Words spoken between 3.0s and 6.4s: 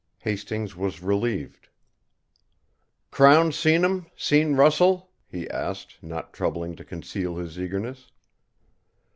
"Crown's seen him, seen Russell?" he asked, not